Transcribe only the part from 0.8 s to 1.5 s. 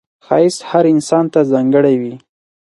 انسان ته